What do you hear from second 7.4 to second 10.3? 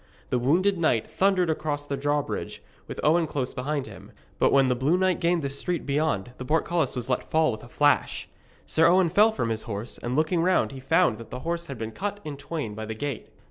with a rush. Sir Owen fell from his horse, and